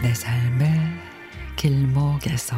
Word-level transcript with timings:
내 0.00 0.14
삶의 0.14 0.70
길목에서. 1.56 2.56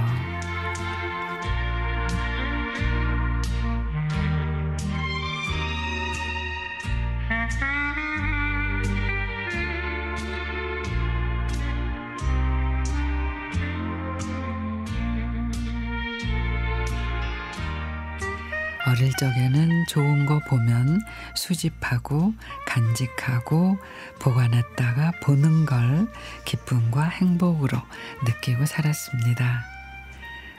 어릴 18.91 19.13
적에는 19.13 19.87
좋은 19.87 20.27
거 20.27 20.41
보면 20.49 21.01
수집하고 21.37 22.35
간직하고 22.67 23.79
보관했다가 24.19 25.13
보는 25.23 25.65
걸 25.65 26.09
기쁨과 26.45 27.05
행복으로 27.05 27.81
느끼고 28.27 28.67
살았습니다. 28.67 29.65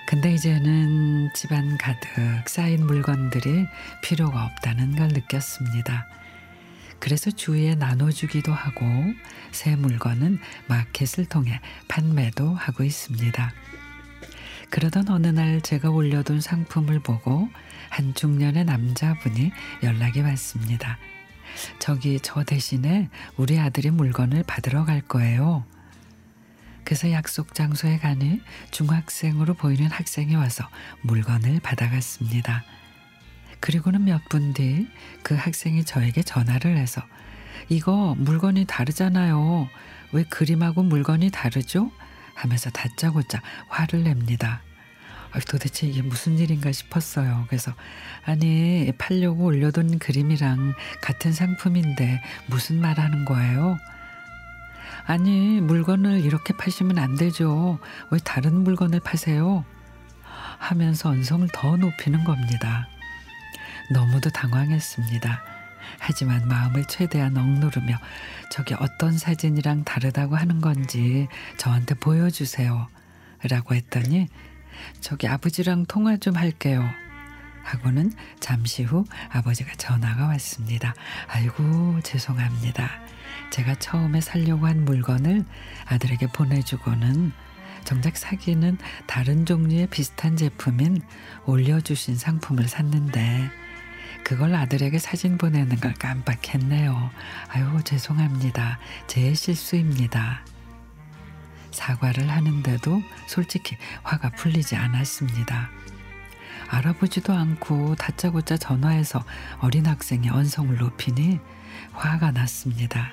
근데 0.07 0.33
이제는 0.33 1.29
집안 1.35 1.77
가득 1.77 2.47
쌓인 2.47 2.85
물건들이 2.85 3.65
필요가 4.01 4.45
없다는 4.45 4.95
걸 4.95 5.09
느꼈습니다. 5.09 6.07
그래서 6.99 7.31
주위에 7.31 7.75
나눠주기도 7.75 8.53
하고 8.53 8.85
새 9.51 9.75
물건은 9.75 10.39
마켓을 10.67 11.25
통해 11.25 11.59
판매도 11.89 12.53
하고 12.55 12.85
있습니다. 12.85 13.51
그러던 14.71 15.09
어느 15.09 15.27
날 15.27 15.61
제가 15.61 15.89
올려둔 15.89 16.41
상품을 16.41 17.01
보고 17.01 17.49
한 17.89 18.13
중년의 18.13 18.65
남자분이 18.65 19.51
연락이 19.83 20.21
왔습니다. 20.21 20.97
저기 21.79 22.19
저 22.21 22.43
대신에 22.43 23.09
우리 23.37 23.59
아들이 23.59 23.91
물건을 23.91 24.43
받으러 24.43 24.85
갈 24.85 25.01
거예요. 25.01 25.65
그래서 26.85 27.11
약속 27.11 27.53
장소에 27.53 27.97
가니 27.99 28.41
중학생으로 28.71 29.53
보이는 29.55 29.87
학생이 29.91 30.35
와서 30.35 30.67
물건을 31.03 31.59
받아갔습니다. 31.61 32.63
그리고는 33.59 34.05
몇 34.05 34.21
분 34.29 34.53
뒤 34.53 34.87
그 35.21 35.35
학생이 35.35 35.83
저에게 35.85 36.23
전화를 36.23 36.77
해서 36.77 37.01
이거 37.69 38.15
물건이 38.17 38.65
다르잖아요. 38.65 39.69
왜 40.13 40.23
그림하고 40.23 40.81
물건이 40.83 41.29
다르죠? 41.29 41.91
하면서 42.33 42.69
다짜고짜 42.69 43.41
화를 43.67 44.03
냅니다. 44.03 44.61
도대체 45.47 45.87
이게 45.87 46.01
무슨 46.01 46.37
일인가 46.37 46.71
싶었어요. 46.71 47.45
그래서 47.47 47.73
아니 48.25 48.91
팔려고 48.97 49.45
올려둔 49.45 49.97
그림이랑 49.99 50.73
같은 51.01 51.31
상품인데 51.31 52.21
무슨 52.47 52.81
말 52.81 52.99
하는 52.99 53.23
거예요? 53.25 53.77
아니 55.05 55.61
물건을 55.61 56.19
이렇게 56.19 56.55
파시면 56.55 56.99
안 56.99 57.15
되죠. 57.15 57.79
왜 58.09 58.19
다른 58.19 58.63
물건을 58.63 58.99
파세요? 58.99 59.63
하면서 60.57 61.09
언성을 61.09 61.47
더 61.53 61.77
높이는 61.77 62.23
겁니다. 62.23 62.87
너무도 63.91 64.29
당황했습니다. 64.29 65.50
하지만 65.99 66.47
마음을 66.47 66.85
최대한 66.85 67.37
억누르며 67.37 67.97
저게 68.51 68.75
어떤 68.79 69.17
사진이랑 69.17 69.83
다르다고 69.83 70.35
하는 70.35 70.61
건지 70.61 71.27
저한테 71.57 71.95
보여주세요. 71.95 72.87
라고 73.49 73.75
했더니 73.75 74.27
저기 74.99 75.27
아버지랑 75.27 75.85
통화 75.85 76.17
좀 76.17 76.35
할게요. 76.35 76.87
하고는 77.63 78.11
잠시 78.39 78.83
후 78.83 79.05
아버지가 79.29 79.73
전화가 79.75 80.27
왔습니다. 80.27 80.93
아이고, 81.27 81.99
죄송합니다. 82.03 82.89
제가 83.51 83.75
처음에 83.75 84.21
살려고 84.21 84.65
한 84.65 84.85
물건을 84.85 85.45
아들에게 85.85 86.27
보내주고는 86.27 87.31
정작 87.83 88.17
사기는 88.17 88.77
다른 89.07 89.45
종류의 89.45 89.87
비슷한 89.87 90.37
제품인 90.37 91.01
올려주신 91.45 92.15
상품을 92.15 92.67
샀는데 92.67 93.49
그걸 94.31 94.55
아들에게 94.55 94.97
사진 94.97 95.37
보내는 95.37 95.81
걸 95.81 95.93
깜빡했네요. 95.95 97.11
아유, 97.49 97.83
죄송합니다. 97.83 98.79
제 99.05 99.33
실수입니다. 99.33 100.45
사과를 101.71 102.29
하는데도 102.29 103.01
솔직히 103.27 103.75
화가 104.03 104.29
풀리지 104.29 104.77
않았습니다. 104.77 105.69
알아보지도 106.69 107.33
않고 107.33 107.95
다짜고짜 107.95 108.55
전화해서 108.55 109.21
어린 109.59 109.85
학생의 109.85 110.29
언성을 110.29 110.77
높이니 110.77 111.41
화가 111.91 112.31
났습니다. 112.31 113.09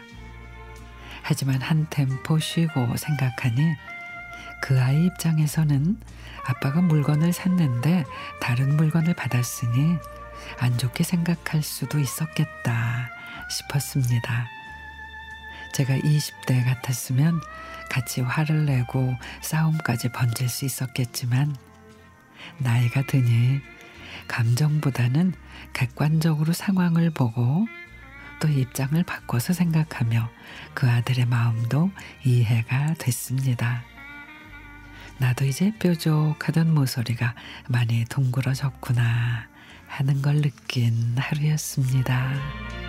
하지만 1.23 1.61
한 1.61 1.89
템포 1.91 2.39
쉬고 2.39 2.97
생각하니 2.97 3.75
그 4.63 4.81
아이 4.81 5.07
입장에서는 5.07 5.99
아빠가 6.47 6.81
물건을 6.81 7.33
샀는데 7.33 8.05
다른 8.41 8.77
물건을 8.77 9.15
받았으니 9.15 9.99
안 10.59 10.77
좋게 10.79 11.05
생각할 11.05 11.63
수도 11.63 11.99
있었겠다 11.99 13.11
싶었습니다. 13.51 14.49
제가 15.73 15.95
20대 15.95 16.65
같았으면 16.65 17.41
같이 17.91 18.21
화를 18.21 18.67
내고 18.67 19.15
싸움까지 19.41 20.11
번질 20.11 20.49
수 20.49 20.65
있었겠지만 20.65 21.57
나이가 22.59 23.03
드니 23.03 23.61
감정보다는 24.27 25.35
객관적으로 25.73 26.53
상황을 26.53 27.11
보고 27.11 27.67
또 28.41 28.49
입장을 28.49 29.03
바꿔서 29.05 29.53
생각하며 29.53 30.29
그 30.75 30.89
아들의 30.89 31.27
마음도 31.27 31.91
이해가 32.25 32.95
됐습니다. 32.95 33.83
나도 35.19 35.45
이제 35.45 35.73
뾰족하던 35.79 36.73
모서리가 36.73 37.35
많이 37.69 38.05
둥그러졌구나 38.05 39.49
하는 39.89 40.23
걸 40.23 40.41
느낀 40.43 41.17
하루였습니다. 41.17 42.88